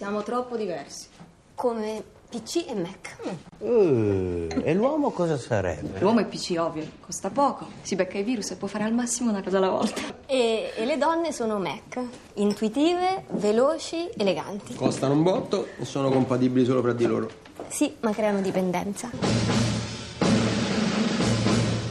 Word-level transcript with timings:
Siamo 0.00 0.22
troppo 0.22 0.56
diversi. 0.56 1.08
Come 1.54 2.02
PC 2.30 2.64
e 2.68 2.74
Mac. 2.74 3.16
Uh, 3.58 4.48
e 4.64 4.72
l'uomo 4.72 5.10
cosa 5.10 5.36
sarebbe? 5.36 6.00
L'uomo 6.00 6.20
è 6.20 6.24
PC, 6.24 6.56
ovvio, 6.58 6.86
costa 7.00 7.28
poco, 7.28 7.66
si 7.82 7.96
becca 7.96 8.16
i 8.16 8.22
virus 8.22 8.52
e 8.52 8.56
può 8.56 8.66
fare 8.66 8.84
al 8.84 8.94
massimo 8.94 9.28
una 9.28 9.42
cosa 9.42 9.58
alla 9.58 9.68
volta. 9.68 10.00
E, 10.24 10.72
e 10.74 10.86
le 10.86 10.96
donne 10.96 11.32
sono 11.32 11.58
Mac. 11.58 12.00
Intuitive, 12.36 13.24
veloci, 13.32 14.08
eleganti. 14.16 14.74
Costano 14.74 15.12
un 15.12 15.22
botto 15.22 15.66
e 15.78 15.84
sono 15.84 16.08
compatibili 16.08 16.64
solo 16.64 16.80
fra 16.80 16.94
di 16.94 17.04
loro. 17.04 17.30
Sì, 17.68 17.94
ma 18.00 18.14
creano 18.14 18.40
dipendenza. 18.40 19.10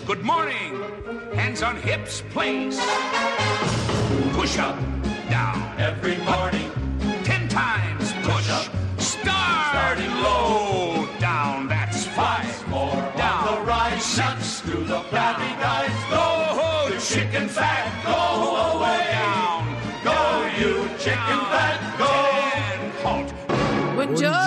Good 0.05 0.21
morning. 0.23 0.83
Hands 1.35 1.61
on 1.61 1.77
hips, 1.83 2.23
please. 2.33 2.81
Push 4.31 4.57
up, 4.57 4.75
down. 5.29 5.61
Every 5.77 6.18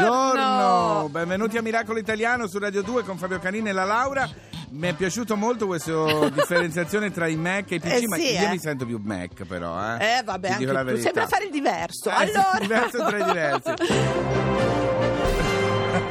Buongiorno, 0.07 1.09
benvenuti 1.11 1.59
a 1.59 1.63
Miracolo 1.63 1.99
Italiano 2.01 2.49
su 2.49 2.59
Radio 2.59 2.83
2 2.83 3.05
con 3.05 3.17
Fabio 3.19 3.39
Canini 3.39 3.69
e 3.69 3.73
la 3.73 3.85
Laura. 3.85 4.29
Mi 4.71 4.89
è 4.89 4.95
piaciuto 4.95 5.37
molto 5.37 5.67
questa 5.67 5.93
differenziazione 6.29 7.13
tra 7.13 7.29
i 7.29 7.37
Mac 7.37 7.71
e 7.71 7.77
i 7.77 7.81
PC, 7.81 8.03
Eh 8.03 8.07
ma 8.09 8.17
sì, 8.17 8.33
io 8.33 8.47
eh. 8.47 8.51
mi 8.51 8.59
sento 8.59 8.85
più 8.85 9.01
Mac 9.01 9.45
però, 9.47 9.79
eh. 9.97 10.19
Eh 10.19 10.23
vabbè, 10.25 10.47
Ti 10.47 10.53
anche 10.55 10.59
dico 10.65 10.73
la 10.73 10.81
tu 10.81 10.85
verità. 10.87 11.03
sembra 11.05 11.27
fare 11.29 11.45
il 11.45 11.51
diverso. 11.53 12.11
Eh, 12.11 12.13
allora, 12.15 12.59
diverso 12.59 13.05
tra 13.05 13.19
i 13.19 13.25
diversi. 13.25 14.51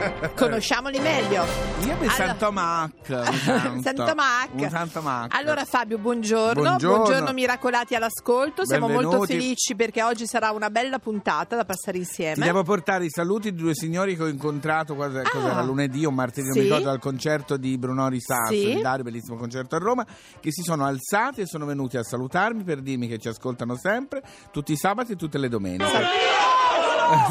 conosciamoli 0.35 0.99
meglio. 0.99 1.43
Io 1.81 1.95
mi 1.99 2.07
Allora- 2.07 2.11
sento 2.13 2.51
Mac. 2.51 2.89
Sento 3.81 4.13
Mac. 4.15 4.49
Mi 4.53 4.69
sento 4.69 5.01
Mac. 5.01 5.35
Allora 5.35 5.65
Fabio, 5.65 5.97
buongiorno. 5.97 6.75
Buongiorno. 6.77 7.31
miracolati 7.33 7.95
all'ascolto. 7.95 8.65
Siamo 8.65 8.87
molto 8.87 9.09
Benvenuti. 9.09 9.33
felici 9.33 9.75
perché 9.75 10.03
oggi 10.03 10.25
sarà 10.27 10.51
una 10.51 10.69
bella 10.69 10.99
puntata 10.99 11.55
da 11.55 11.65
passare 11.65 11.97
insieme. 11.97 12.35
Ti 12.35 12.41
devo 12.41 12.63
portare 12.63 13.05
i 13.05 13.09
saluti 13.09 13.51
di 13.53 13.61
due 13.61 13.73
signori 13.75 14.15
che 14.15 14.23
ho 14.23 14.27
incontrato 14.27 14.95
cosa, 14.95 15.21
cos'era, 15.23 15.61
lunedì 15.61 16.05
o 16.05 16.11
martedì, 16.11 16.47
non 16.47 16.53
Sì. 16.53 16.59
mi 16.61 16.65
ricordo, 16.65 16.89
al 16.89 16.99
concerto 16.99 17.57
di 17.57 17.77
Bruno 17.77 18.07
Rissasso, 18.07 18.51
Sì. 18.53 18.69
il 18.71 18.81
Dario, 18.81 19.03
bellissimo 19.03 19.37
concerto 19.37 19.75
a 19.75 19.79
Roma, 19.79 20.05
che 20.39 20.51
si 20.51 20.61
sono 20.61 20.85
alzati 20.85 21.41
e 21.41 21.45
sono 21.45 21.65
venuti 21.65 21.97
a 21.97 22.03
salutarmi 22.03 22.63
per 22.63 22.81
dirmi 22.81 23.07
che 23.07 23.17
ci 23.17 23.27
ascoltano 23.27 23.75
sempre, 23.75 24.21
tutti 24.51 24.71
i 24.73 24.77
sabati 24.77 25.13
e 25.13 25.15
tutte 25.15 25.37
le 25.37 25.49
domeniche. 25.49 25.83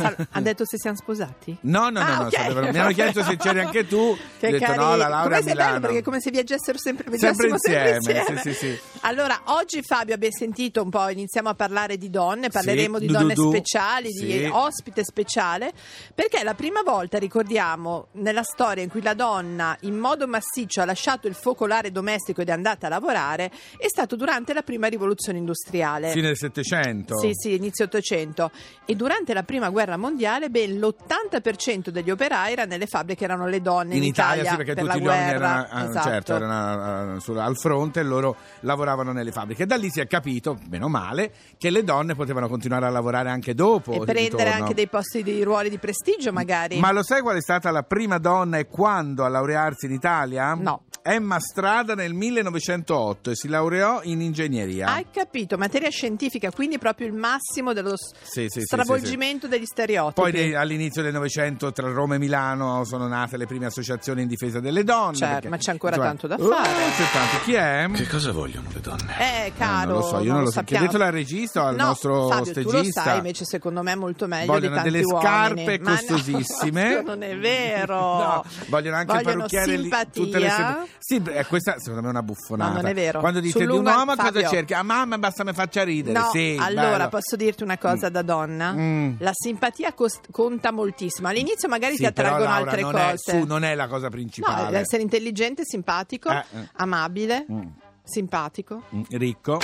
Sal- 0.00 0.26
Hanno 0.30 0.44
detto 0.44 0.64
se 0.64 0.76
siamo 0.78 0.96
sposati? 0.96 1.56
No, 1.62 1.88
no, 1.90 2.00
no, 2.00 2.06
Ah, 2.06 2.16
no, 2.16 2.22
ok. 2.26 2.32
sapevano- 2.32 2.70
mi 2.70 2.78
hanno 2.78 2.92
chiesto 2.92 3.22
se 3.22 3.36
c'eri 3.36 3.60
anche 3.60 3.86
tu, 3.86 4.16
Che 4.38 4.46
ho 4.46 4.50
detto 4.50 4.74
no, 4.74 4.96
la 4.96 5.08
Laura 5.08 5.22
come 5.22 5.36
a 5.36 5.42
Milano. 5.42 5.68
bello 5.70 5.80
perché 5.80 5.98
è 5.98 6.02
come 6.02 6.20
se 6.20 6.30
viaggiassero 6.30 6.78
sempre, 6.78 7.04
Sempre 7.18 7.18
viaggiassimo 7.48 7.58
sempre 7.58 7.96
insieme, 7.96 8.20
insieme. 8.20 8.40
sì, 8.42 8.52
sì, 8.54 8.66
sì. 8.72 8.80
Allora, 9.02 9.40
oggi 9.46 9.82
Fabio 9.82 10.14
abbiamo 10.14 10.34
sentito 10.36 10.82
un 10.82 10.90
po', 10.90 11.08
iniziamo 11.08 11.48
a 11.48 11.54
parlare 11.54 11.96
di 11.96 12.10
donne, 12.10 12.48
parleremo 12.48 12.98
di 12.98 13.06
du, 13.06 13.12
donne 13.12 13.34
du, 13.34 13.44
du. 13.44 13.50
speciali, 13.50 14.08
di 14.10 14.46
ospite 14.50 15.04
speciale, 15.04 15.72
perché 16.14 16.40
è 16.40 16.44
la 16.44 16.54
prima 16.54 16.82
volta, 16.82 17.18
ricordiamo, 17.18 18.08
nella 18.12 18.42
storia 18.42 18.82
in 18.82 18.90
cui 18.90 19.02
la 19.02 19.14
donna 19.14 19.76
in 19.80 19.96
modo 19.98 20.26
massiccio 20.26 20.80
ha 20.80 20.84
lasciato 20.84 21.26
il 21.28 21.34
focolare 21.34 21.90
domestico 21.90 22.40
ed 22.42 22.48
è 22.48 22.52
andata 22.52 22.86
a 22.86 22.90
lavorare, 22.90 23.50
è 23.78 23.88
stato 23.88 24.16
durante 24.16 24.52
la 24.52 24.62
prima 24.62 24.86
rivoluzione 24.88 25.38
industriale. 25.38 26.10
Fine 26.10 26.26
del 26.28 26.36
Settecento. 26.36 27.18
Sì, 27.18 27.30
sì, 27.32 27.54
inizio 27.54 27.86
800. 27.86 28.50
E 28.84 28.94
durante 28.94 29.32
la 29.34 29.42
prima 29.42 29.69
guerra 29.70 29.96
mondiale 29.96 30.50
ben 30.50 30.78
l'80% 30.78 31.88
degli 31.88 32.10
operai 32.10 32.52
era 32.52 32.64
nelle 32.64 32.86
fabbriche, 32.86 33.24
erano 33.24 33.46
le 33.46 33.60
donne 33.60 33.94
in, 33.94 34.02
In 34.02 34.08
Italia, 34.08 34.50
sì, 34.50 34.56
perché 34.56 34.74
per 34.74 34.84
tutti 34.84 35.00
gli 35.00 35.06
uomini 35.06 35.24
erano, 35.30 35.66
ah, 35.70 35.84
Esatto. 35.84 36.08
certo, 36.08 36.34
erano 36.34 37.20
sul- 37.20 37.38
al 37.38 37.56
fronte 37.56 38.00
e 38.00 38.02
loro 38.02 38.36
lavoravano 38.60 39.12
nelle 39.12 39.32
fabbriche. 39.32 39.66
Da 39.66 39.76
lì 39.76 39.90
si 39.90 40.00
è 40.00 40.06
capito, 40.06 40.58
meno 40.68 40.88
male, 40.88 41.32
che 41.58 41.70
le 41.70 41.82
donne 41.84 42.14
potevano 42.14 42.48
continuare 42.48 42.86
a 42.86 42.90
lavorare 42.90 43.30
anche 43.30 43.54
dopo. 43.54 43.92
E 43.92 43.98
prendere 44.04 44.44
ritorno. 44.44 44.52
anche 44.62 44.74
dei 44.74 44.88
posti 44.88 45.22
di 45.22 45.42
ruoli 45.42 45.70
di 45.70 45.78
prestigio, 45.78 46.32
magari. 46.32 46.78
Ma 46.78 46.92
lo 46.92 47.02
sai 47.02 47.20
qual 47.22 47.36
è 47.36 47.40
stata 47.40 47.70
la 47.70 47.82
prima 47.82 48.18
donna 48.18 48.58
e 48.58 48.66
quando 48.66 49.24
a 49.24 49.28
laurearsi 49.28 49.86
in 49.86 49.92
Italia? 49.92 50.54
No. 50.54 50.82
Emma 51.02 51.38
Strada 51.40 51.94
nel 51.94 52.12
1908 52.14 53.30
e 53.30 53.34
si 53.34 53.48
laureò 53.48 54.00
in 54.04 54.20
ingegneria. 54.20 54.86
Hai 54.86 55.06
capito, 55.10 55.56
materia 55.56 55.88
scientifica, 55.90 56.50
quindi 56.50 56.78
proprio 56.78 57.06
il 57.06 57.14
massimo 57.14 57.72
dello 57.72 57.96
Sì, 57.96 58.46
sì, 58.46 58.46
sì, 58.48 58.60
stravolgimento 58.62 59.46
degli 59.48 59.64
stereotipi. 59.64 60.20
Poi 60.20 60.30
de- 60.32 60.56
all'inizio 60.56 61.02
del 61.02 61.12
Novecento 61.12 61.72
tra 61.72 61.90
Roma 61.90 62.16
e 62.16 62.18
Milano 62.18 62.84
sono 62.84 63.08
nate 63.08 63.36
le 63.36 63.46
prime 63.46 63.66
associazioni 63.66 64.22
in 64.22 64.28
difesa 64.28 64.60
delle 64.60 64.84
donne. 64.84 65.16
Certo, 65.16 65.32
perché, 65.34 65.48
ma 65.48 65.56
c'è 65.56 65.70
ancora 65.70 65.94
insomma, 65.96 66.14
tanto 66.16 66.26
da 66.26 66.36
oh, 66.38 66.48
fare. 66.50 66.68
c'è 66.96 67.10
tanto. 67.12 67.44
Chi 67.44 67.52
è? 67.54 67.88
Che 67.92 68.06
cosa 68.08 68.32
vogliono 68.32 68.68
le 68.72 68.80
donne? 68.80 69.14
Eh, 69.18 69.46
Eh, 69.46 69.52
caro, 69.56 69.90
non 69.92 70.00
lo 70.00 70.06
so, 70.06 70.18
io 70.20 70.32
non 70.32 70.42
lo 70.42 70.50
so. 70.50 70.62
Chiedetelo 70.62 71.04
al 71.04 71.12
regista 71.12 71.62
o 71.62 71.66
al 71.66 71.76
no, 71.76 71.86
nostro 71.86 72.28
Fabio, 72.28 72.52
tu 72.52 72.70
lo 72.70 72.84
sai, 72.84 73.16
invece 73.16 73.44
secondo 73.46 73.82
me 73.82 73.94
molto 73.94 74.26
meglio 74.26 74.52
Vogliono 74.52 74.76
di 74.76 74.82
tanti 74.82 74.90
delle 74.90 75.04
uomini. 75.04 75.22
scarpe 75.22 75.78
Ma 75.80 75.90
no, 75.90 75.96
costosissime. 75.96 76.82
Fabio, 76.96 77.02
non 77.02 77.22
è 77.22 77.38
vero. 77.38 77.96
No, 77.98 78.44
vogliono 78.68 78.96
anche 78.96 79.12
Vogliono 79.14 79.32
parrucchiere 79.34 79.66
lì, 79.76 79.80
simpatia. 79.80 80.22
tutte 80.24 80.38
le 80.38 80.50
seme- 80.50 80.88
Sì, 80.98 81.20
beh, 81.20 81.44
questa 81.46 81.78
secondo 81.78 82.00
me 82.02 82.06
è 82.08 82.10
una 82.10 82.22
buffonata. 82.22 82.70
No, 82.70 82.76
non 82.80 82.86
è 82.90 82.94
vero. 82.94 83.20
Quando 83.20 83.40
dite 83.40 83.58
di 83.58 83.64
un 83.66 83.84
uomo 83.86 84.14
cosa 84.16 84.24
Fabio. 84.24 84.48
cerchi? 84.48 84.74
Ah, 84.74 84.82
mamma, 84.82 85.18
basta 85.18 85.44
mi 85.44 85.52
faccia 85.52 85.82
ridere. 85.84 86.18
No, 86.18 86.28
sì, 86.32 86.56
allora 86.60 86.96
bello. 86.96 87.08
posso 87.08 87.36
dirti 87.36 87.62
una 87.62 87.78
cosa 87.78 88.08
da 88.08 88.22
donna? 88.22 88.72
Mm. 88.72 89.12
La 89.18 89.32
simpatia 89.34 89.92
cost- 89.92 90.30
conta 90.30 90.72
moltissimo. 90.72 91.28
All'inizio 91.28 91.68
magari 91.68 91.92
Sì, 91.94 92.00
ti 92.00 92.06
attraggono 92.06 92.38
però, 92.38 92.50
Laura, 92.50 92.70
altre 92.70 92.82
non 92.82 92.92
cose. 92.92 93.12
È, 93.12 93.16
su, 93.40 93.44
non 93.46 93.64
è 93.64 93.74
la 93.74 93.88
cosa 93.88 94.04
no, 94.04 94.10
principale. 94.10 94.64
deve 94.66 94.78
essere 94.78 95.02
intelligente, 95.02 95.62
simpatico, 95.64 96.30
Eh, 96.30 96.44
eh. 96.54 96.68
amabile, 96.76 97.46
Mm. 97.50 97.62
simpatico. 98.04 98.82
Mm, 98.94 99.02
Ricco. 99.10 99.58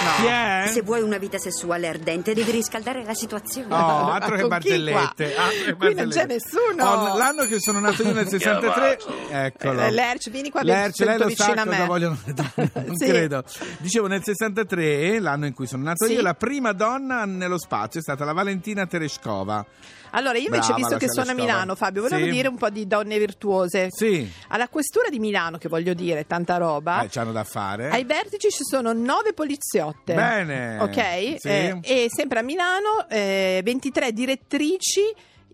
No. 0.00 0.10
Chi 0.22 0.26
è? 0.26 0.70
Se 0.72 0.82
vuoi 0.82 1.02
una 1.02 1.18
vita 1.18 1.38
sessuale 1.38 1.88
ardente, 1.88 2.32
devi 2.32 2.50
riscaldare 2.52 3.04
la 3.04 3.14
situazione. 3.14 3.74
Oh, 3.74 4.10
altro 4.12 4.36
che 4.36 4.46
barzellette. 4.46 5.34
altro 5.36 5.76
Qui 5.76 5.94
non 5.94 6.08
c'è 6.08 6.26
nessuno. 6.26 6.84
Oh, 6.84 7.16
l'anno 7.16 7.44
che 7.46 7.58
sono 7.58 7.80
nato 7.80 8.02
io 8.04 8.12
nel 8.12 8.28
63, 8.28 8.98
eccolo. 9.30 9.80
Eh, 9.82 9.90
Lerch, 9.90 10.30
vieni 10.30 10.50
qua 10.50 10.62
Lerch, 10.62 11.00
lei 11.00 11.18
lo 11.18 11.28
sa 11.30 11.46
vicino 11.46 11.60
a 11.60 11.64
cosa 11.64 11.78
me. 11.80 11.86
vogliono 11.86 12.18
non 12.74 12.96
Sì. 12.96 13.06
credo. 13.06 13.42
Dicevo, 13.78 14.06
nel 14.06 14.22
63, 14.22 15.18
l'anno 15.18 15.46
in 15.46 15.54
cui 15.54 15.66
sono 15.66 15.82
nato 15.82 16.06
Sì. 16.06 16.12
io, 16.12 16.22
la 16.22 16.34
prima 16.34 16.72
donna 16.72 17.24
nello 17.24 17.58
spazio 17.58 17.98
è 17.98 18.02
stata 18.02 18.24
la 18.24 18.32
Valentina 18.32 18.86
Tereshkova. 18.86 19.66
Allora, 20.10 20.38
io 20.38 20.44
invece, 20.46 20.72
Brava, 20.72 20.76
visto 20.76 20.96
che 20.96 21.08
sono 21.10 21.30
a. 21.30 21.34
Milano, 21.34 21.74
Fabio, 21.74 22.02
volevo 22.02 22.24
Sì. 22.24 22.30
dire 22.30 22.48
un 22.48 22.56
po' 22.56 22.70
di 22.70 22.86
donne 22.86 23.18
virtuose. 23.18 23.88
Sì, 23.90 24.30
Alla 24.48 24.68
questura 24.68 25.08
di 25.08 25.18
Milano, 25.18 25.58
che 25.58 25.68
voglio 25.68 25.94
dire, 25.94 26.26
tanta 26.26 26.56
roba. 26.56 27.02
eh, 27.02 27.08
c'hanno 27.08 27.32
da 27.32 27.44
fare. 27.44 27.90
Ai 27.90 28.04
vertici 28.04 28.48
ci 28.50 28.62
sono 28.64 28.92
nove 28.92 29.32
poliziotte. 29.32 30.14
Bene. 30.14 30.78
Ok? 30.80 31.40
Sì. 31.40 31.48
Eh, 31.48 31.78
e 31.82 32.06
sempre 32.08 32.38
a 32.40 32.42
Milano 32.42 33.06
eh, 33.08 33.60
23 33.64 34.12
direttrici 34.12 35.00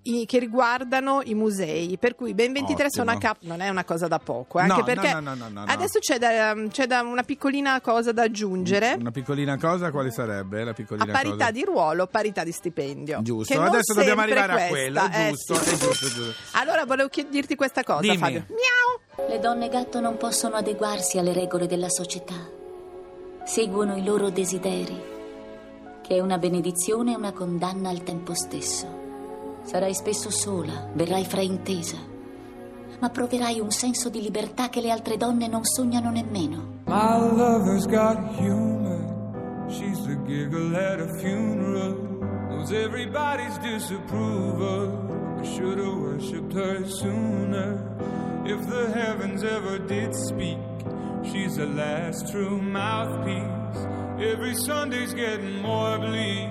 i- 0.04 0.24
che 0.26 0.38
riguardano 0.38 1.20
i 1.24 1.34
musei. 1.34 1.96
Per 1.98 2.14
cui 2.14 2.32
ben 2.34 2.52
23 2.52 2.86
Ottimo. 2.86 3.04
sono 3.04 3.16
a 3.16 3.20
capo. 3.20 3.38
Non 3.46 3.60
è 3.60 3.68
una 3.68 3.84
cosa 3.84 4.08
da 4.08 4.18
poco, 4.18 4.58
eh, 4.58 4.62
anche 4.62 4.76
No, 4.78 4.84
perché 4.84 5.12
no, 5.12 5.20
no, 5.20 5.34
no, 5.34 5.48
no, 5.48 5.60
no. 5.60 5.64
adesso 5.66 5.98
c'è, 5.98 6.18
da, 6.18 6.54
c'è 6.70 6.86
da 6.86 7.02
una 7.02 7.22
piccolina 7.22 7.80
cosa 7.80 8.12
da 8.12 8.22
aggiungere. 8.22 8.96
Una 8.98 9.10
piccolina 9.10 9.58
cosa, 9.58 9.90
quale 9.90 10.10
sarebbe? 10.10 10.64
La 10.64 10.70
A 10.70 10.74
piccolina 10.74 11.12
parità 11.12 11.36
cosa? 11.36 11.50
di 11.50 11.64
ruolo, 11.64 12.06
parità 12.06 12.44
di 12.44 12.52
stipendio. 12.52 13.20
Giusto, 13.22 13.60
adesso 13.60 13.94
dobbiamo 13.94 14.20
arrivare 14.22 14.52
a 14.52 14.54
questa, 14.54 14.68
quello, 14.70 15.00
è 15.10 15.26
eh, 15.26 15.28
giusto, 15.30 15.54
sì. 15.54 15.74
è 15.74 15.78
giusto, 15.78 16.06
giusto. 16.08 16.34
Allora 16.52 16.84
volevo 16.84 17.08
dirti 17.28 17.54
questa 17.54 17.82
cosa, 17.82 18.00
Dimmi. 18.00 18.16
Fabio. 18.16 18.46
Miau! 18.48 19.28
Le 19.28 19.38
donne 19.38 19.68
gatto 19.68 20.00
non 20.00 20.16
possono 20.16 20.56
adeguarsi 20.56 21.18
alle 21.18 21.32
regole 21.32 21.66
della 21.66 21.88
società. 21.88 22.34
Seguono 23.44 23.96
i 23.96 24.04
loro 24.04 24.30
desideri, 24.30 25.00
che 26.02 26.16
è 26.16 26.20
una 26.20 26.38
benedizione 26.38 27.12
e 27.12 27.16
una 27.16 27.32
condanna 27.32 27.90
al 27.90 28.02
tempo 28.02 28.34
stesso. 28.34 29.02
Sarai 29.64 29.94
spesso 29.94 30.30
sola, 30.30 30.90
verrai 30.92 31.24
fraintesa, 31.24 31.96
ma 33.00 33.08
proverai 33.08 33.60
un 33.60 33.70
senso 33.70 34.10
di 34.10 34.20
libertà 34.20 34.68
che 34.68 34.82
le 34.82 34.90
altre 34.90 35.16
donne 35.16 35.48
non 35.48 35.64
sognano 35.64 36.10
nemmeno. 36.10 36.82
My 36.86 37.18
lover's 37.18 37.86
got 37.86 38.18
humor. 38.38 39.00
She's 39.68 40.04
the 40.04 40.16
giggle 40.26 40.76
at 40.76 41.00
a 41.00 41.08
funeral. 41.18 41.96
Knows 42.50 42.72
everybody's 42.72 43.56
disapproval. 43.58 45.40
I 45.40 45.44
should 45.44 45.78
have 45.78 45.96
worshipped 45.96 46.52
her 46.52 46.86
sooner. 46.86 47.80
If 48.44 48.68
the 48.68 48.92
heavens 48.92 49.42
ever 49.42 49.78
did 49.78 50.14
speak, 50.14 50.58
she's 51.24 51.56
the 51.56 51.66
last 51.66 52.30
true 52.30 52.60
mouthpiece. 52.60 53.86
Every 54.20 54.54
Sunday's 54.54 55.14
getting 55.14 55.62
more 55.62 55.98
bleak. 55.98 56.50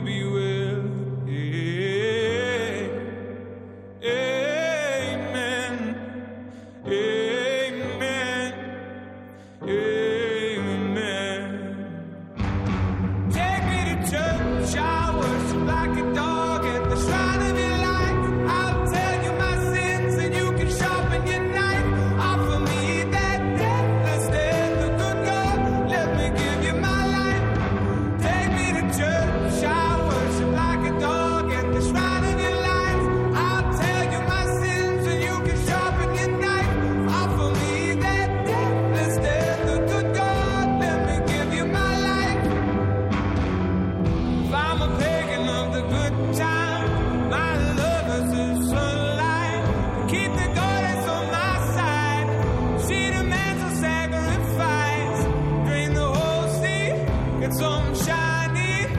come 57.71 57.95
shining, 57.95 58.89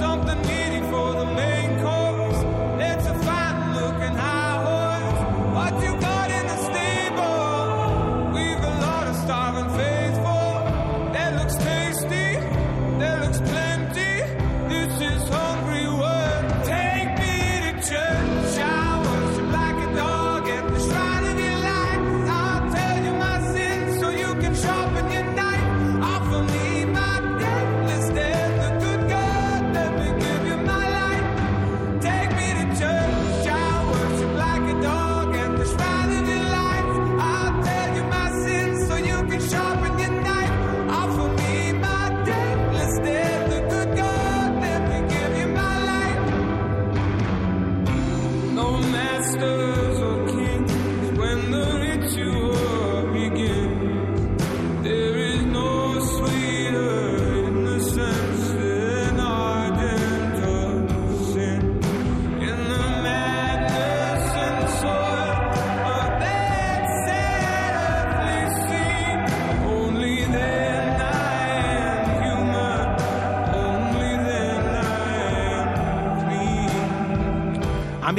something 0.00 0.40
in 0.60 0.77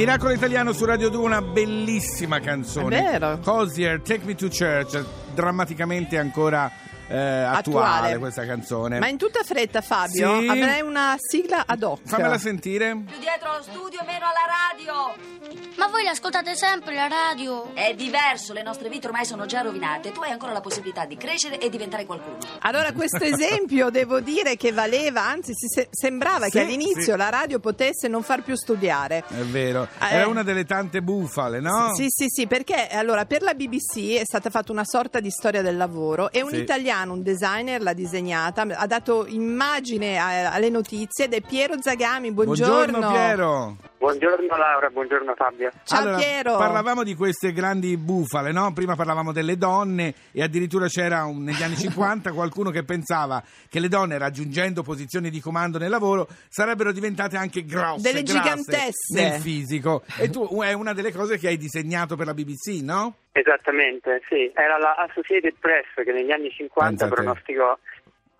Miracolo 0.00 0.32
Italiano 0.32 0.72
su 0.72 0.86
Radio 0.86 1.10
2 1.10 1.22
una 1.22 1.42
bellissima 1.42 2.40
canzone. 2.40 2.98
È 2.98 3.02
vero. 3.02 3.38
Hosier, 3.44 4.00
Take 4.00 4.24
Me 4.24 4.34
to 4.34 4.48
Church, 4.48 5.04
drammaticamente 5.34 6.16
ancora 6.16 6.72
eh, 7.10 7.16
attuale, 7.42 7.56
Attuale. 7.96 8.18
questa 8.18 8.46
canzone. 8.46 8.98
Ma 9.00 9.08
in 9.08 9.18
tutta 9.18 9.42
fretta, 9.42 9.80
Fabio, 9.80 10.40
Sì. 10.40 10.46
avrei 10.48 10.80
una 10.80 11.16
sigla 11.18 11.64
ad 11.66 11.82
hoc. 11.82 12.00
Fammela 12.04 12.38
sentire. 12.38 12.94
Più 13.04 13.18
dietro 13.18 13.50
allo 13.50 13.62
studio, 13.62 14.00
meno 14.06 14.26
alla 14.26 14.46
radio. 14.70 15.38
Ma 15.76 15.88
voi 15.88 16.04
l'ascoltate 16.04 16.54
sempre 16.54 16.94
la 16.94 17.08
radio? 17.08 17.70
È 17.74 17.94
diverso, 17.94 18.52
le 18.52 18.62
nostre 18.62 18.88
vite 18.88 19.06
ormai 19.08 19.24
sono 19.24 19.46
già 19.46 19.60
rovinate. 19.62 20.12
Tu 20.12 20.20
hai 20.20 20.30
ancora 20.30 20.52
la 20.52 20.60
possibilità 20.60 21.04
di 21.06 21.16
crescere 21.16 21.58
e 21.58 21.68
diventare 21.70 22.04
qualcuno. 22.06 22.36
Allora, 22.60 22.92
questo 22.92 23.18
esempio 23.24 23.90
devo 23.90 24.20
dire 24.20 24.56
che 24.56 24.72
valeva, 24.72 25.22
anzi, 25.24 25.52
si 25.54 25.66
se- 25.68 25.88
sembrava 25.90 26.44
Sì, 26.44 26.52
che 26.52 26.60
all'inizio 26.60 27.12
sì. 27.12 27.16
la 27.16 27.28
radio 27.30 27.58
potesse 27.58 28.06
non 28.08 28.22
far 28.22 28.42
più 28.42 28.54
studiare. 28.54 29.24
È 29.28 29.42
vero, 29.42 29.88
Eh. 30.00 30.14
era 30.14 30.28
una 30.28 30.42
delle 30.44 30.64
tante 30.64 31.02
bufale, 31.02 31.58
no? 31.60 31.92
Sì, 31.94 32.06
sì, 32.08 32.26
sì, 32.28 32.46
perché 32.46 32.86
allora 32.88 33.24
per 33.24 33.42
la 33.42 33.54
BBC 33.54 34.14
è 34.18 34.24
stata 34.24 34.50
fatta 34.50 34.70
una 34.72 34.84
sorta 34.84 35.18
di 35.20 35.30
storia 35.30 35.62
del 35.62 35.76
lavoro 35.76 36.30
e 36.30 36.42
un 36.42 36.50
Sì. 36.50 36.56
Italiano, 37.00 37.12
un 37.12 37.22
designer, 37.22 37.80
l'ha 37.82 37.92
disegnata, 37.92 38.62
ha 38.62 38.86
dato 38.86 39.26
immagine 39.26 40.18
alle 40.18 40.68
notizie 40.68 41.24
ed 41.26 41.34
è 41.34 41.40
Piero 41.40 41.80
Zagami. 41.80 42.32
Buongiorno. 42.32 42.98
Buongiorno 42.98 43.12
Piero. 43.12 43.76
Buongiorno 44.00 44.56
Laura, 44.56 44.88
buongiorno 44.88 45.34
Fabio. 45.34 45.70
Ciao 45.84 46.00
Allora, 46.00 46.16
Piero. 46.16 46.56
Parlavamo 46.56 47.02
di 47.02 47.14
queste 47.14 47.52
grandi 47.52 47.98
bufale, 47.98 48.50
no? 48.50 48.72
Prima 48.72 48.96
parlavamo 48.96 49.30
delle 49.30 49.58
donne 49.58 50.14
e 50.32 50.42
addirittura 50.42 50.86
c'era 50.86 51.24
un- 51.26 51.42
negli 51.42 51.62
anni 51.62 51.76
50 51.76 52.32
qualcuno 52.32 52.70
che 52.70 52.82
pensava 52.82 53.42
che 53.68 53.78
le 53.78 53.88
donne 53.88 54.16
raggiungendo 54.16 54.82
posizioni 54.82 55.28
di 55.28 55.38
comando 55.42 55.76
nel 55.76 55.90
lavoro 55.90 56.28
sarebbero 56.48 56.92
diventate 56.92 57.36
anche 57.36 57.62
grosse, 57.66 58.00
Delle 58.00 58.22
grasse 58.22 58.38
gigantesse. 58.40 59.20
nel 59.22 59.38
fisico. 59.38 60.02
E 60.16 60.30
tu 60.30 60.48
è 60.62 60.72
una 60.72 60.94
delle 60.94 61.12
cose 61.12 61.36
che 61.36 61.48
hai 61.48 61.58
disegnato 61.58 62.16
per 62.16 62.24
la 62.24 62.32
BBC, 62.32 62.80
no? 62.82 63.16
Esattamente, 63.32 64.22
sì. 64.30 64.50
Era 64.54 64.78
la 64.78 64.94
Associated 65.10 65.56
Press 65.60 65.84
che 66.02 66.10
negli 66.12 66.30
anni 66.32 66.48
50 66.50 66.88
Pensate. 67.06 67.14
pronosticò 67.14 67.78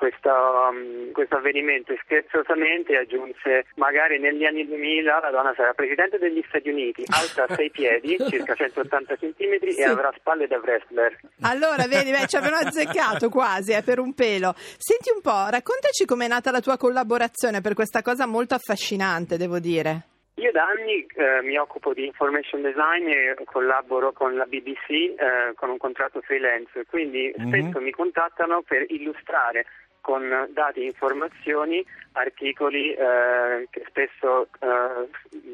questo, 0.01 0.31
um, 0.31 1.13
questo 1.13 1.37
avvenimento 1.37 1.93
e 1.93 2.01
scherzosamente 2.03 2.97
aggiunse 2.97 3.67
magari 3.77 4.19
negli 4.19 4.45
anni 4.47 4.67
2000 4.67 5.21
la 5.21 5.31
donna 5.31 5.53
sarà 5.55 5.75
presidente 5.75 6.17
degli 6.17 6.43
Stati 6.49 6.71
Uniti, 6.71 7.05
alta 7.07 7.55
6 7.55 7.69
piedi, 7.71 8.17
circa 8.31 8.55
180 8.55 9.17
centimetri 9.17 9.73
Sì. 9.73 9.83
e 9.83 9.85
avrà 9.85 10.11
spalle 10.17 10.47
da 10.47 10.57
wrestler. 10.57 11.21
Allora, 11.43 11.87
vedi, 11.87 12.11
beh, 12.11 12.27
ci 12.27 12.37
avevano 12.37 12.65
azzeccato 12.67 13.29
quasi, 13.29 13.73
eh, 13.73 13.83
per 13.83 13.99
un 13.99 14.15
pelo. 14.15 14.55
Senti 14.57 15.11
un 15.15 15.21
po', 15.21 15.49
raccontaci 15.51 16.07
com'è 16.07 16.27
nata 16.29 16.51
la 16.51 16.61
tua 16.61 16.79
collaborazione 16.79 17.61
per 17.61 17.75
questa 17.75 18.01
cosa 18.01 18.27
molto 18.27 18.55
affascinante, 18.55 19.37
devo 19.37 19.59
dire. 19.59 20.07
Io 20.37 20.53
da 20.53 20.65
anni 20.65 21.05
eh, 21.17 21.43
mi 21.43 21.59
occupo 21.59 21.93
di 21.93 22.07
information 22.07 22.63
design 22.63 23.07
e 23.09 23.35
collaboro 23.45 24.13
con 24.13 24.37
la 24.37 24.47
BBC 24.47 24.89
eh, 24.89 25.53
con 25.55 25.69
un 25.69 25.77
contratto 25.77 26.23
freelance, 26.23 26.87
quindi 26.89 27.31
Mhm. 27.37 27.49
spesso 27.49 27.81
mi 27.81 27.91
contattano 27.91 28.63
per 28.63 28.87
illustrare 28.89 29.67
con 30.01 30.23
dati 30.53 30.85
informazioni 30.85 31.85
articoli 32.13 32.93
eh, 32.93 33.69
che 33.71 33.85
spesso 33.89 34.49
eh, 34.61 35.09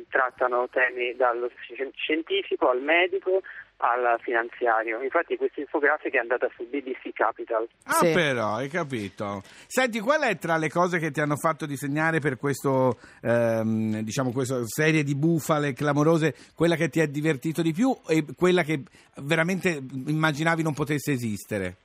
trattano 0.08 0.68
temi 0.70 1.14
dallo 1.14 1.50
sci- 1.60 1.90
scientifico 1.94 2.70
al 2.70 2.80
medico 2.80 3.42
al 3.78 4.18
finanziario. 4.22 5.02
Infatti 5.02 5.36
questa 5.36 5.60
infografica 5.60 6.16
è 6.16 6.20
andata 6.20 6.48
su 6.56 6.66
BBC 6.66 7.12
Capital. 7.12 7.68
Ah, 7.84 7.92
Sì. 7.92 8.10
però, 8.12 8.54
hai 8.54 8.68
capito. 8.68 9.42
Senti, 9.66 10.00
qual 10.00 10.22
è 10.22 10.38
tra 10.38 10.56
le 10.56 10.70
cose 10.70 10.98
che 10.98 11.10
ti 11.10 11.20
hanno 11.20 11.36
fatto 11.36 11.66
disegnare 11.66 12.18
per 12.18 12.38
questo, 12.38 12.98
ehm, 13.20 14.00
diciamo, 14.00 14.32
questa 14.32 14.60
serie 14.64 15.02
di 15.02 15.14
bufale 15.14 15.74
clamorose, 15.74 16.34
quella 16.54 16.74
che 16.76 16.88
ti 16.88 17.00
ha 17.00 17.06
divertito 17.06 17.60
di 17.60 17.72
più 17.74 17.94
e 18.08 18.24
quella 18.34 18.62
che 18.62 18.80
veramente 19.16 19.78
immaginavi 20.06 20.62
non 20.62 20.72
potesse 20.72 21.12
esistere? 21.12 21.76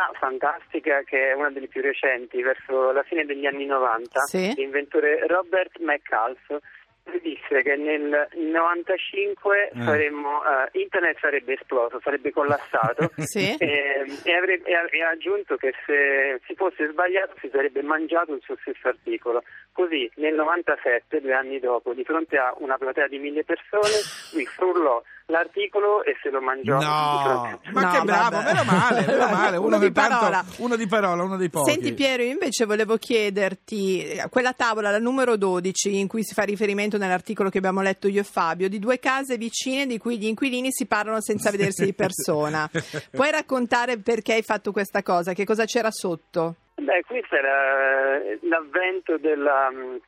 Una 0.00 0.18
fantastica 0.18 1.02
che 1.02 1.28
è 1.30 1.34
una 1.34 1.50
delle 1.50 1.68
più 1.68 1.82
recenti, 1.82 2.40
verso 2.40 2.90
la 2.90 3.02
fine 3.02 3.26
degli 3.26 3.44
anni 3.44 3.66
90. 3.66 4.20
Sì. 4.20 4.54
L'inventore 4.56 5.26
Robert 5.26 5.76
McCalf 5.78 6.56
predisse 7.02 7.60
che 7.62 7.76
nel 7.76 8.28
95 8.34 9.68
Eh. 9.74 9.82
saremmo, 9.82 10.40
eh, 10.42 10.68
internet 10.80 11.18
sarebbe 11.18 11.54
esploso, 11.54 12.00
sarebbe 12.02 12.30
collassato 12.30 13.10
Sì. 13.20 13.56
e, 13.58 14.04
e 14.24 14.32
avrebbe- 14.34 14.70
e 14.70 14.74
ha, 14.74 14.86
e 14.90 15.02
ha 15.02 15.08
aggiunto 15.10 15.56
che 15.56 15.74
se 15.84 16.40
si 16.46 16.54
fosse 16.54 16.88
sbagliato 16.90 17.34
si 17.40 17.50
sarebbe 17.52 17.82
mangiato 17.82 18.32
il 18.32 18.40
suo 18.42 18.56
stesso 18.62 18.88
articolo. 18.88 19.42
Così 19.72 20.10
nel 20.16 20.34
97, 20.34 21.20
due 21.20 21.32
anni 21.32 21.58
dopo, 21.60 21.94
di 21.94 22.02
fronte 22.04 22.36
a 22.36 22.52
una 22.58 22.76
platea 22.76 23.06
di 23.08 23.18
mille 23.18 23.44
persone, 23.44 23.94
lui 24.32 24.44
frullò 24.44 25.00
l'articolo 25.26 26.02
e 26.04 26.16
se 26.20 26.28
lo 26.28 26.40
mangiò. 26.40 26.76
di 26.78 26.84
No, 26.84 27.20
fronte- 27.22 27.70
ma 27.70 27.80
No, 27.82 27.90
che 27.92 28.04
bravo, 28.04 28.30
vabbè. 28.36 28.52
meno 28.52 28.64
male, 28.64 29.00
meno 29.06 29.26
male. 29.28 29.56
Uno 29.56 29.66
Uno, 29.68 29.78
di 29.78 29.86
che 29.86 29.92
tanto- 29.92 30.18
parola. 30.18 30.44
uno 30.58 30.76
di 30.76 30.86
parola, 30.88 31.22
uno 31.22 31.36
dei 31.36 31.48
pochi. 31.48 31.70
Senti 31.70 31.94
Piero, 31.94 32.22
io 32.24 32.32
invece 32.32 32.64
volevo 32.66 32.96
chiederti, 32.96 34.04
eh, 34.04 34.28
quella 34.28 34.52
tavola, 34.52 34.90
la 34.90 34.98
numero 34.98 35.36
12, 35.36 35.98
in 35.98 36.08
cui 36.08 36.24
si 36.24 36.34
fa 36.34 36.42
riferimento 36.42 36.98
nell'articolo 36.98 37.48
che 37.48 37.58
abbiamo 37.58 37.80
letto 37.80 38.08
io 38.08 38.20
e 38.20 38.24
Fabio, 38.24 38.68
di 38.68 38.80
due 38.80 38.98
case 38.98 39.36
vicine 39.38 39.86
di 39.86 39.98
cui 39.98 40.18
gli 40.18 40.26
inquilini 40.26 40.68
si 40.72 40.86
parlano 40.86 41.20
senza 41.22 41.50
vedersi 41.52 41.84
di 41.84 41.94
persona. 41.94 42.68
Puoi 43.12 43.30
raccontare 43.30 43.98
perché 43.98 44.34
hai 44.34 44.42
fatto 44.42 44.72
questa 44.72 45.02
cosa? 45.02 45.32
Che 45.32 45.44
cosa 45.44 45.64
c'era 45.64 45.90
sotto? 45.92 46.56
Beh, 46.90 47.04
questo 47.06 47.36
era 47.36 48.20
eh, 48.20 48.38
l'avvento 48.42 49.16
della, 49.16 49.70
mh, 49.70 50.00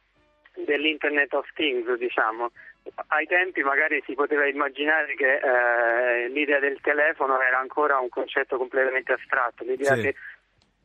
dell'Internet 0.64 1.32
of 1.32 1.46
Things, 1.54 1.88
diciamo. 1.94 2.50
Ai 3.06 3.26
tempi 3.26 3.62
magari 3.62 4.02
si 4.04 4.14
poteva 4.14 4.48
immaginare 4.48 5.14
che 5.14 5.36
eh, 5.36 6.28
l'idea 6.30 6.58
del 6.58 6.80
telefono 6.80 7.40
era 7.40 7.60
ancora 7.60 8.00
un 8.00 8.08
concetto 8.08 8.56
completamente 8.56 9.12
astratto, 9.12 9.62
l'idea 9.62 9.94
Sì. 9.94 10.02
che 10.02 10.14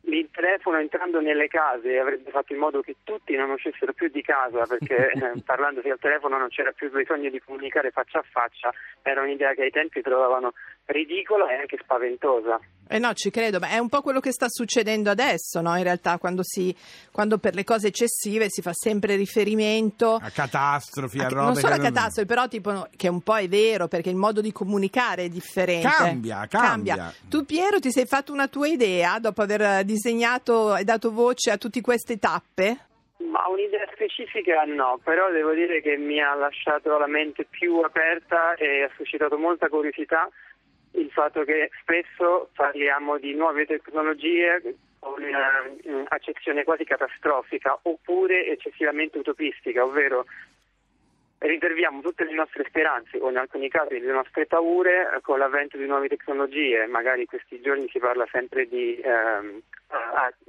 il 0.02 0.28
telefono 0.30 0.78
entrando 0.78 1.20
nelle 1.20 1.48
case 1.48 1.98
avrebbe 1.98 2.30
fatto 2.30 2.52
in 2.52 2.60
modo 2.60 2.80
che 2.80 2.94
tutti 3.02 3.34
non 3.34 3.50
uscissero 3.50 3.92
più 3.92 4.08
di 4.08 4.22
casa 4.22 4.64
perché 4.66 5.10
eh, 5.10 5.42
parlandosi 5.44 5.90
al 5.90 5.98
telefono 5.98 6.38
non 6.38 6.48
c'era 6.48 6.70
più 6.70 6.92
bisogno 6.92 7.28
di 7.28 7.40
comunicare 7.40 7.90
faccia 7.90 8.20
a 8.20 8.24
faccia, 8.30 8.72
era 9.02 9.20
un'idea 9.20 9.52
che 9.54 9.62
ai 9.62 9.70
tempi 9.70 10.00
trovavano 10.00 10.52
ridicola 10.86 11.50
e 11.50 11.56
anche 11.56 11.76
spaventosa. 11.82 12.60
Eh 12.90 12.98
no, 12.98 13.12
ci 13.12 13.30
credo, 13.30 13.58
ma 13.58 13.68
è 13.68 13.78
un 13.78 13.88
po' 13.90 14.00
quello 14.00 14.18
che 14.18 14.32
sta 14.32 14.46
succedendo 14.48 15.10
adesso, 15.10 15.60
no? 15.60 15.76
In 15.76 15.82
realtà, 15.82 16.16
quando, 16.16 16.42
si, 16.42 16.74
quando 17.12 17.36
per 17.36 17.54
le 17.54 17.62
cose 17.62 17.88
eccessive 17.88 18.46
si 18.48 18.62
fa 18.62 18.72
sempre 18.72 19.14
riferimento 19.14 20.14
A 20.14 20.30
catastrofi, 20.30 21.18
a, 21.18 21.26
a- 21.26 21.28
robe 21.28 21.42
non 21.42 21.54
solo 21.56 21.74
a 21.74 21.78
catastrofi, 21.78 22.26
però 22.26 22.48
tipo 22.48 22.88
che 22.96 23.08
un 23.08 23.20
po' 23.20 23.36
è 23.36 23.46
vero 23.46 23.88
perché 23.88 24.08
il 24.08 24.16
modo 24.16 24.40
di 24.40 24.52
comunicare 24.52 25.24
è 25.24 25.28
differente. 25.28 25.88
Cambia, 25.88 26.46
cambia. 26.48 27.12
Tu 27.28 27.44
Piero 27.44 27.78
ti 27.78 27.90
sei 27.90 28.06
fatto 28.06 28.32
una 28.32 28.48
tua 28.48 28.68
idea 28.68 29.18
dopo 29.18 29.42
aver 29.42 29.84
disegnato 29.84 30.74
e 30.74 30.84
dato 30.84 31.12
voce 31.12 31.50
a 31.50 31.58
tutte 31.58 31.82
queste 31.82 32.18
tappe? 32.18 32.86
Ma 33.18 33.46
un'idea 33.48 33.84
specifica 33.92 34.62
no, 34.64 34.98
però 35.02 35.30
devo 35.30 35.52
dire 35.52 35.82
che 35.82 35.96
mi 35.96 36.20
ha 36.20 36.34
lasciato 36.34 36.96
la 36.96 37.06
mente 37.06 37.44
più 37.44 37.80
aperta 37.80 38.54
e 38.54 38.84
ha 38.84 38.90
suscitato 38.96 39.36
molta 39.36 39.68
curiosità 39.68 40.28
il 40.92 41.10
fatto 41.10 41.44
che 41.44 41.70
spesso 41.80 42.50
parliamo 42.54 43.18
di 43.18 43.34
nuove 43.34 43.66
tecnologie 43.66 44.60
con 44.98 45.22
un'accezione 45.84 46.64
quasi 46.64 46.84
catastrofica 46.84 47.78
oppure 47.82 48.46
eccessivamente 48.46 49.18
utopistica, 49.18 49.84
ovvero 49.84 50.24
riserviamo 51.38 52.00
tutte 52.00 52.24
le 52.24 52.32
nostre 52.32 52.64
speranze 52.66 53.16
o 53.18 53.30
in 53.30 53.36
alcuni 53.36 53.68
casi 53.68 54.00
le 54.00 54.10
nostre 54.12 54.46
paure 54.46 55.08
eh, 55.14 55.20
con 55.20 55.38
l'avvento 55.38 55.76
di 55.76 55.86
nuove 55.86 56.08
tecnologie, 56.08 56.86
magari 56.86 57.26
questi 57.26 57.60
giorni 57.60 57.88
si 57.90 58.00
parla 58.00 58.26
sempre 58.32 58.66
di 58.66 58.98
ehm, 59.00 59.60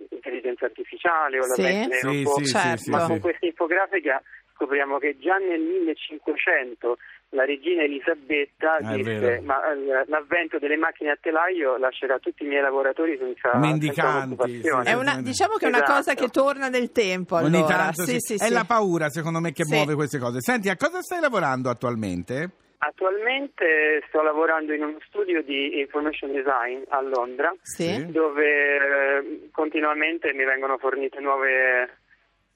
intelligenza 0.10 0.66
artificiale 0.66 1.38
o 1.40 1.44
Sì. 1.44 1.62
l'avvento 1.62 1.90
dei 1.90 2.00
Sì, 2.00 2.24
robot, 2.24 2.42
sì, 2.42 2.58
Certo. 2.58 2.90
ma 2.92 3.06
con 3.06 3.20
questa 3.20 3.46
infografica 3.46 4.22
scopriamo 4.56 4.98
che 4.98 5.16
già 5.20 5.38
nel 5.38 5.62
1500 5.62 6.98
la 7.32 7.46
regina 7.46 7.84
Elisabetta 7.84 8.78
Ah, 8.82 8.96
disse 8.96 9.42
ma 9.44 9.60
eh, 9.72 10.04
l'avvento 10.08 10.58
delle 10.58 10.78
macchine 10.78 11.12
a 11.12 11.18
telaio 11.22 11.78
lascerà 11.78 12.18
tutti 12.20 12.44
i 12.44 12.48
miei 12.48 12.62
lavoratori 12.62 13.18
senza, 13.18 13.52
senza 13.52 13.58
Mendicanti, 13.68 14.34
occupazione. 14.34 14.84
sì. 14.86 14.90
È 14.90 14.94
una- 14.94 15.22
diciamo 15.22 15.56
che 15.58 15.66
è 15.66 15.68
una 15.68 15.78
Esatto. 15.78 15.94
cosa 15.94 16.14
che 16.16 16.28
torna 16.30 16.68
nel 16.70 16.92
tempo. 16.92 17.36
Allora. 17.36 17.66
tanto 17.68 18.04
sì, 18.04 18.18
sì. 18.20 18.38
sì, 18.38 18.44
È 18.44 18.48
sì. 18.48 18.54
la 18.54 18.64
paura, 18.66 19.10
secondo 19.10 19.40
me, 19.40 19.52
che 19.52 19.64
Sì. 19.64 19.74
muove 19.76 19.96
queste 19.96 20.18
cose. 20.18 20.42
Senti, 20.42 20.70
a 20.70 20.76
cosa 20.76 21.02
stai 21.02 21.20
lavorando 21.20 21.70
attualmente? 21.70 22.50
Attualmente 22.80 24.04
sto 24.08 24.22
lavorando 24.22 24.74
in 24.74 24.84
uno 24.84 24.98
studio 25.08 25.42
di 25.44 25.80
information 25.80 26.32
design 26.32 26.82
a 26.90 27.02
Londra 27.02 27.54
Sì. 27.62 28.10
dove 28.12 28.46
eh, 28.46 29.50
continuamente 29.52 30.34
mi 30.34 30.46
vengono 30.46 30.78
fornite 30.78 31.20
nuove, 31.20 31.98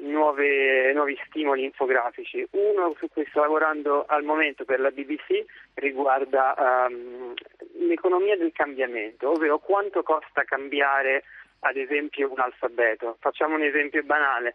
nuove- 0.03 0.91
nuovi 0.93 1.17
stimoli 1.27 1.63
infografici. 1.63 2.45
Uno 2.51 2.95
su 2.97 3.07
cui 3.09 3.25
sto 3.29 3.41
lavorando 3.41 4.05
al 4.07 4.23
momento 4.23 4.65
per 4.65 4.79
la 4.79 4.91
BBC 4.91 5.43
riguarda 5.75 6.87
ehm, 6.87 7.33
l'economia 7.87 8.37
del 8.37 8.51
cambiamento, 8.53 9.31
ovvero 9.31 9.59
quanto 9.59 10.03
costa 10.03 10.43
cambiare 10.43 11.23
ad 11.65 11.77
esempio 11.77 12.29
un 12.31 12.39
alfabeto. 12.39 13.17
Facciamo 13.19 13.55
un 13.55 13.63
esempio 13.63 14.03
banale. 14.03 14.53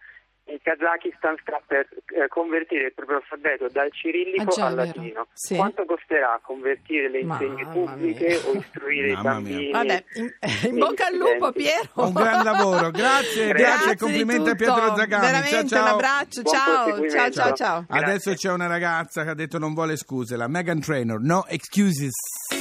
Il 0.51 0.61
Kazakistan 0.63 1.37
sta 1.43 1.61
per 1.67 1.87
eh, 2.17 2.27
convertire 2.29 2.87
il 2.87 2.95
proprio 2.95 3.19
alfabeto 3.19 3.69
dal 3.71 3.93
cirillico 3.93 4.55
Ah, 4.61 4.67
al 4.67 4.75
latino. 4.77 5.27
Sì. 5.33 5.57
Quanto 5.57 5.85
costerà 5.85 6.39
convertire 6.43 7.11
le 7.11 7.19
insegne 7.21 7.65
Mamma 7.65 7.73
pubbliche 7.93 8.27
mia. 8.29 8.39
o 8.49 8.53
istruire 8.55 9.11
i 9.11 9.13
Mamma 9.13 9.39
mia. 9.41 9.53
bambini? 9.53 9.71
Vabbè, 9.73 10.05
in, 10.15 10.25
in 10.71 10.75
e 10.75 10.79
bocca 10.79 11.07
al 11.07 11.17
lupo, 11.17 11.51
studenti? 11.51 11.63
Piero. 11.63 11.91
Un 12.09 12.13
gran 12.15 12.45
lavoro, 12.45 12.91
grazie, 12.91 13.53
grazie, 13.53 13.93
di 13.93 13.99
complimenti 13.99 14.49
a. 14.51 14.55
Pietro 14.55 14.97
Zagami. 14.97 15.27
Veramente 15.27 15.51
ciao, 15.51 15.67
ciao. 15.69 15.83
un 15.83 15.89
abbraccio, 15.89 16.43
ciao, 16.43 17.09
ciao, 17.09 17.31
ciao, 17.31 17.53
ciao. 17.55 17.85
Grazie. 17.87 18.05
Adesso 18.07 18.35
c'è 18.35 18.51
una 18.51 18.67
ragazza 18.67 19.25
che 19.25 19.31
ha 19.31 19.35
detto 19.35 19.59
non 19.59 19.75
vuole 19.75 19.97
scuse, 19.97 20.37
la 20.37 20.49
Megan 20.49 20.81
Trainor, 20.81 21.21
no 21.21 21.45
excuses. 21.47 22.58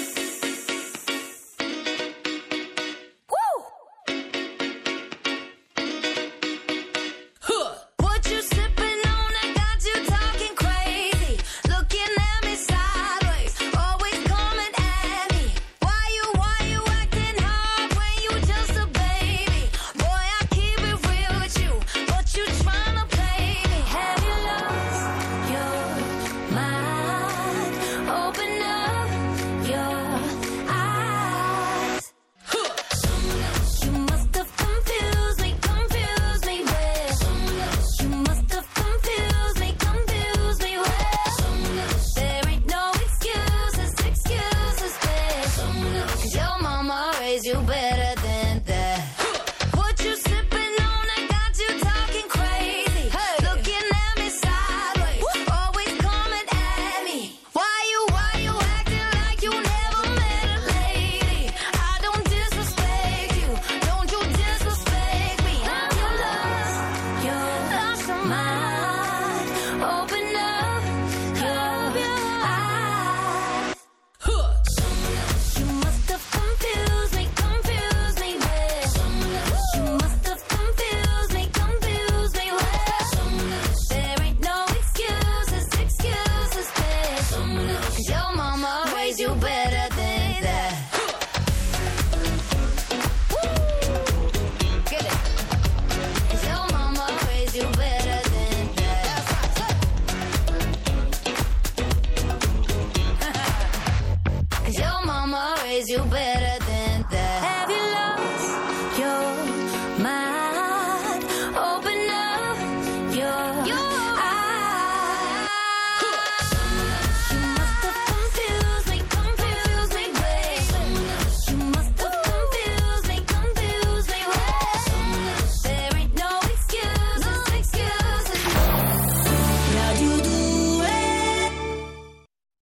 ways, 105.68 105.90
you 105.90 106.00
better 106.06 106.67